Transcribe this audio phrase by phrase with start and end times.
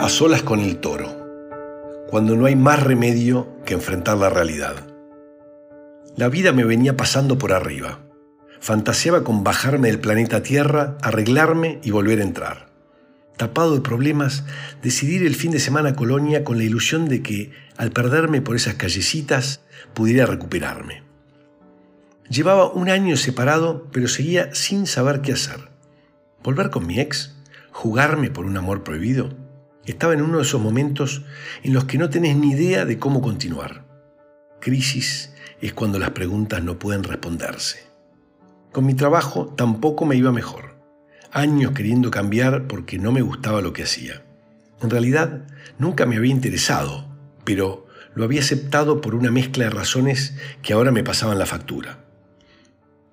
[0.00, 1.08] A solas con el toro,
[2.08, 4.76] cuando no hay más remedio que enfrentar la realidad.
[6.16, 7.98] La vida me venía pasando por arriba.
[8.60, 12.68] Fantaseaba con bajarme del planeta Tierra, arreglarme y volver a entrar.
[13.36, 14.44] Tapado de problemas,
[14.82, 18.40] decidí ir el fin de semana a Colonia con la ilusión de que, al perderme
[18.40, 19.62] por esas callecitas,
[19.94, 21.02] pudiera recuperarme.
[22.30, 25.70] Llevaba un año separado, pero seguía sin saber qué hacer.
[26.44, 27.36] ¿Volver con mi ex?
[27.72, 29.47] ¿Jugarme por un amor prohibido?
[29.88, 31.22] Estaba en uno de esos momentos
[31.62, 33.86] en los que no tenés ni idea de cómo continuar.
[34.60, 37.88] Crisis es cuando las preguntas no pueden responderse.
[38.70, 40.76] Con mi trabajo tampoco me iba mejor.
[41.32, 44.22] Años queriendo cambiar porque no me gustaba lo que hacía.
[44.82, 45.46] En realidad,
[45.78, 47.08] nunca me había interesado,
[47.44, 52.04] pero lo había aceptado por una mezcla de razones que ahora me pasaban la factura.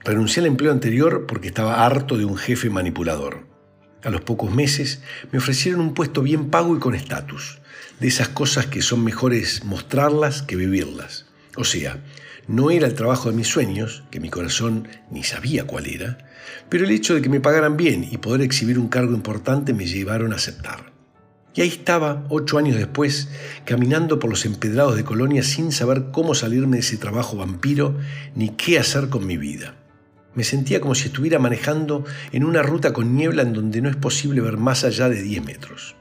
[0.00, 3.55] Renuncié al empleo anterior porque estaba harto de un jefe manipulador.
[4.06, 5.00] A los pocos meses
[5.32, 7.58] me ofrecieron un puesto bien pago y con estatus,
[7.98, 11.26] de esas cosas que son mejores mostrarlas que vivirlas.
[11.56, 11.98] O sea,
[12.46, 16.18] no era el trabajo de mis sueños, que mi corazón ni sabía cuál era,
[16.68, 19.86] pero el hecho de que me pagaran bien y poder exhibir un cargo importante me
[19.86, 20.92] llevaron a aceptar.
[21.56, 23.28] Y ahí estaba, ocho años después,
[23.64, 27.98] caminando por los empedrados de Colonia sin saber cómo salirme de ese trabajo vampiro
[28.36, 29.74] ni qué hacer con mi vida.
[30.36, 33.96] Me sentía como si estuviera manejando en una ruta con niebla en donde no es
[33.96, 35.96] posible ver más allá de 10 metros.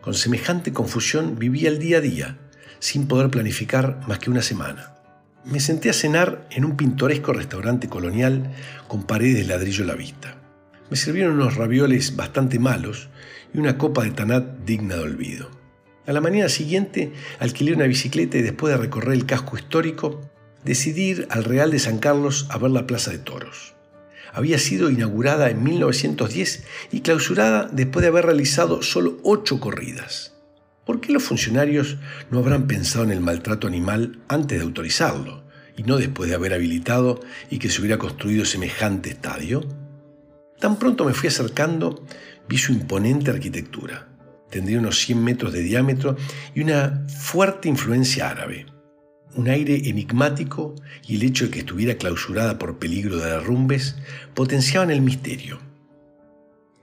[0.00, 2.38] Con semejante confusión vivía el día a día,
[2.78, 4.94] sin poder planificar más que una semana.
[5.44, 8.50] Me senté a cenar en un pintoresco restaurante colonial
[8.88, 10.38] con paredes de ladrillo a la vista.
[10.88, 13.10] Me sirvieron unos ravioles bastante malos
[13.52, 15.50] y una copa de tanat digna de olvido.
[16.06, 20.22] A la mañana siguiente alquilé una bicicleta y después de recorrer el casco histórico,
[20.64, 23.74] decidí ir al Real de San Carlos a ver la Plaza de Toros
[24.34, 30.34] había sido inaugurada en 1910 y clausurada después de haber realizado solo ocho corridas.
[30.84, 31.96] ¿Por qué los funcionarios
[32.30, 35.44] no habrán pensado en el maltrato animal antes de autorizarlo
[35.76, 39.66] y no después de haber habilitado y que se hubiera construido semejante estadio?
[40.58, 42.04] Tan pronto me fui acercando,
[42.48, 44.08] vi su imponente arquitectura.
[44.50, 46.16] Tendría unos 100 metros de diámetro
[46.54, 48.66] y una fuerte influencia árabe
[49.36, 50.74] un aire enigmático
[51.06, 53.96] y el hecho de que estuviera clausurada por peligro de derrumbes
[54.34, 55.60] potenciaban el misterio.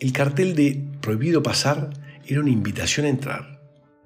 [0.00, 1.90] El cartel de Prohibido pasar
[2.26, 3.58] era una invitación a entrar.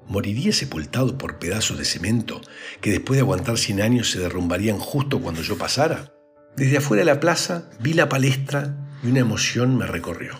[0.08, 2.40] ¿Moriría sepultado por pedazos de cemento
[2.80, 6.12] que después de aguantar 100 años se derrumbarían justo cuando yo pasara?
[6.56, 10.34] Desde afuera de la plaza vi la palestra y una emoción me recorrió.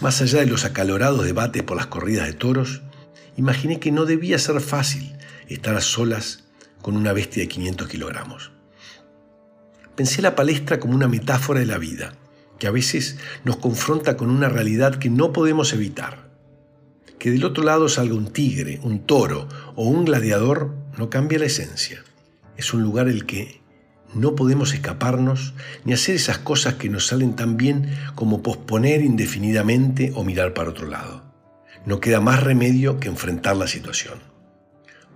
[0.00, 2.82] Más allá de los acalorados debates por las corridas de toros,
[3.36, 5.14] imaginé que no debía ser fácil
[5.48, 6.49] estar a solas
[6.82, 8.52] con una bestia de 500 kilogramos.
[9.96, 12.14] Pensé la palestra como una metáfora de la vida,
[12.58, 16.30] que a veces nos confronta con una realidad que no podemos evitar.
[17.18, 21.46] Que del otro lado salga un tigre, un toro o un gladiador no cambia la
[21.46, 22.02] esencia.
[22.56, 23.60] Es un lugar el que
[24.14, 25.54] no podemos escaparnos
[25.84, 30.70] ni hacer esas cosas que nos salen tan bien como posponer indefinidamente o mirar para
[30.70, 31.24] otro lado.
[31.86, 34.29] No queda más remedio que enfrentar la situación.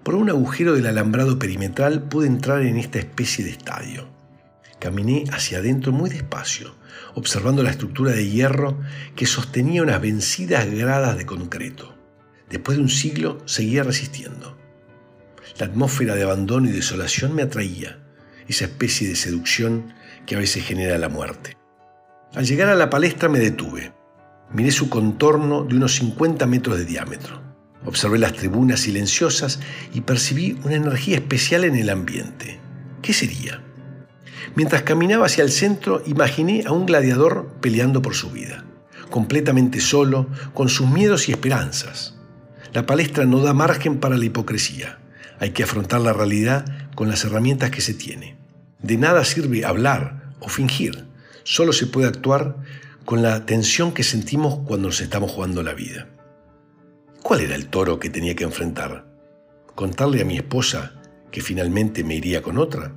[0.04, 4.06] Por un agujero del alambrado perimetral pude entrar en esta especie de estadio.
[4.78, 6.74] Caminé hacia adentro muy despacio,
[7.14, 8.78] observando la estructura de hierro
[9.16, 11.96] que sostenía unas vencidas gradas de concreto.
[12.50, 14.58] Después de un siglo seguía resistiendo.
[15.58, 17.98] La atmósfera de abandono y desolación me atraía,
[18.46, 19.94] esa especie de seducción
[20.26, 21.56] que a veces genera la muerte.
[22.34, 23.94] Al llegar a la palestra me detuve.
[24.52, 27.43] Miré su contorno de unos 50 metros de diámetro.
[27.84, 29.60] Observé las tribunas silenciosas
[29.92, 32.58] y percibí una energía especial en el ambiente.
[33.02, 33.62] ¿Qué sería?
[34.54, 38.64] Mientras caminaba hacia el centro, imaginé a un gladiador peleando por su vida,
[39.10, 42.14] completamente solo, con sus miedos y esperanzas.
[42.72, 44.98] La palestra no da margen para la hipocresía.
[45.38, 46.64] Hay que afrontar la realidad
[46.94, 48.36] con las herramientas que se tiene.
[48.82, 51.04] De nada sirve hablar o fingir.
[51.42, 52.56] Solo se puede actuar
[53.04, 56.08] con la tensión que sentimos cuando nos estamos jugando la vida.
[57.24, 59.06] ¿Cuál era el toro que tenía que enfrentar?
[59.74, 60.92] ¿Contarle a mi esposa
[61.30, 62.92] que finalmente me iría con otra?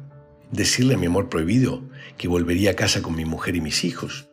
[0.51, 1.81] ¿Decirle a mi amor prohibido
[2.17, 4.27] que volvería a casa con mi mujer y mis hijos?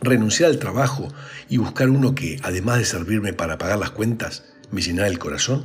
[0.00, 1.08] ¿Renunciar al trabajo
[1.50, 5.64] y buscar uno que, además de servirme para pagar las cuentas, me llenara el corazón?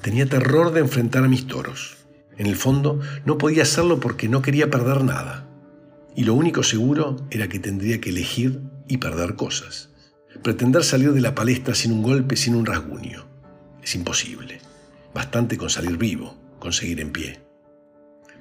[0.00, 1.98] Tenía terror de enfrentar a mis toros.
[2.38, 5.46] En el fondo, no podía hacerlo porque no quería perder nada.
[6.16, 9.89] Y lo único seguro era que tendría que elegir y perder cosas.
[10.42, 13.26] Pretender salir de la palestra sin un golpe, sin un rasguño.
[13.82, 14.58] Es imposible.
[15.12, 17.40] Bastante con salir vivo, con seguir en pie.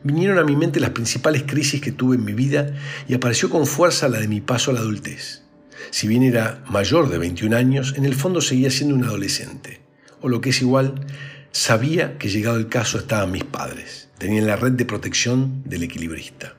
[0.03, 2.73] Vinieron a mi mente las principales crisis que tuve en mi vida
[3.09, 5.43] y apareció con fuerza la de mi paso a la adultez.
[5.91, 9.81] Si bien era mayor de 21 años, en el fondo seguía siendo un adolescente.
[10.21, 11.05] O lo que es igual,
[11.51, 14.07] sabía que llegado el caso estaban mis padres.
[14.17, 16.55] Tenían la red de protección del equilibrista.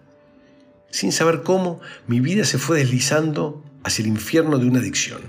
[0.91, 5.21] Sin saber cómo, mi vida se fue deslizando hacia el infierno de una adicción.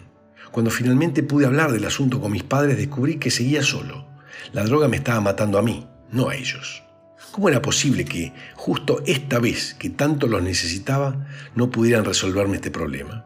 [0.52, 4.08] Cuando finalmente pude hablar del asunto con mis padres, descubrí que seguía solo.
[4.54, 6.84] La droga me estaba matando a mí, no a ellos.
[7.32, 12.72] ¿Cómo era posible que, justo esta vez que tanto los necesitaba, no pudieran resolverme este
[12.72, 13.26] problema?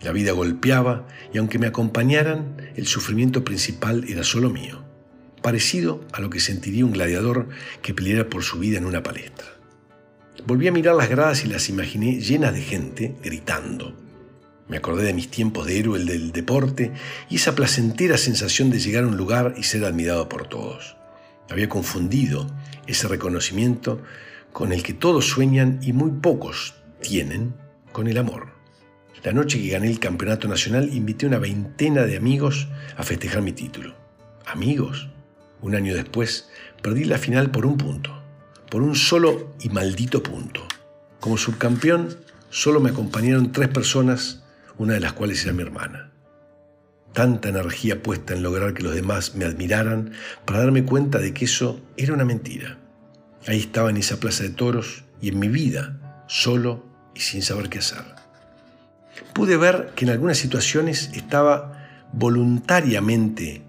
[0.00, 4.84] La vida golpeaba y aunque me acompañaran, el sufrimiento principal era solo mío,
[5.42, 7.48] parecido a lo que sentiría un gladiador
[7.82, 9.46] que peleara por su vida en una palestra.
[10.44, 14.07] Volví a mirar las gradas y las imaginé llenas de gente gritando.
[14.68, 16.92] Me acordé de mis tiempos de héroe del deporte
[17.30, 20.96] y esa placentera sensación de llegar a un lugar y ser admirado por todos.
[21.50, 22.46] Había confundido
[22.86, 24.02] ese reconocimiento
[24.52, 27.54] con el que todos sueñan y muy pocos tienen
[27.92, 28.58] con el amor.
[29.24, 33.42] La noche que gané el campeonato nacional invité a una veintena de amigos a festejar
[33.42, 33.94] mi título.
[34.46, 35.08] ¿Amigos?
[35.60, 36.50] Un año después
[36.82, 38.22] perdí la final por un punto,
[38.70, 40.66] por un solo y maldito punto.
[41.18, 42.16] Como subcampeón
[42.50, 44.44] solo me acompañaron tres personas,
[44.78, 46.12] una de las cuales era mi hermana.
[47.12, 50.12] Tanta energía puesta en lograr que los demás me admiraran
[50.44, 52.78] para darme cuenta de que eso era una mentira.
[53.46, 57.68] Ahí estaba en esa plaza de toros y en mi vida, solo y sin saber
[57.68, 58.18] qué hacer
[59.32, 63.62] pude ver que en algunas situaciones estaba voluntariamente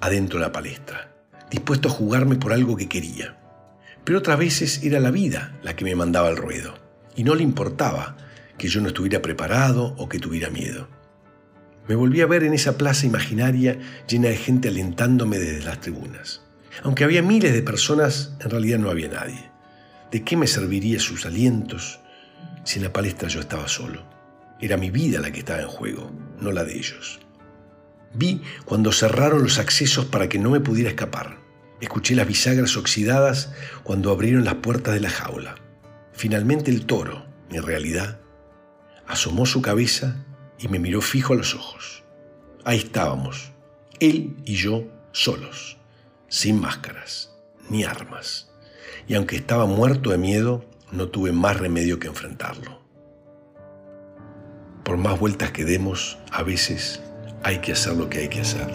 [0.00, 1.12] adentro de la palestra,
[1.50, 3.36] dispuesto a jugarme por algo que quería.
[4.04, 6.74] Pero otras veces era la vida la que me mandaba al ruedo,
[7.16, 8.16] y no le importaba
[8.60, 10.86] que yo no estuviera preparado o que tuviera miedo.
[11.88, 16.42] Me volví a ver en esa plaza imaginaria llena de gente alentándome desde las tribunas.
[16.82, 19.50] Aunque había miles de personas, en realidad no había nadie.
[20.12, 22.00] ¿De qué me serviría sus alientos
[22.62, 24.04] si en la palestra yo estaba solo?
[24.60, 27.18] Era mi vida la que estaba en juego, no la de ellos.
[28.12, 31.38] Vi cuando cerraron los accesos para que no me pudiera escapar.
[31.80, 33.54] Escuché las bisagras oxidadas
[33.84, 35.54] cuando abrieron las puertas de la jaula.
[36.12, 38.19] Finalmente el toro, en realidad,
[39.10, 40.24] asomó su cabeza
[40.58, 42.04] y me miró fijo a los ojos.
[42.64, 43.50] Ahí estábamos,
[43.98, 45.78] él y yo solos,
[46.28, 47.34] sin máscaras,
[47.68, 48.52] ni armas.
[49.08, 52.80] Y aunque estaba muerto de miedo, no tuve más remedio que enfrentarlo.
[54.84, 57.02] Por más vueltas que demos, a veces
[57.42, 58.68] hay que hacer lo que hay que hacer.